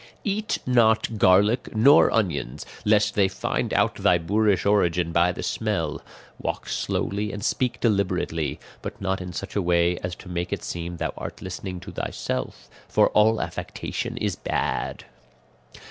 [0.23, 6.01] "Eat not garlic nor onions, lest they find out thy boorish origin by the smell;
[6.39, 10.63] walk slowly and speak deliberately, but not in such a way as to make it
[10.63, 15.05] seem thou art listening to thyself, for all affectation is bad.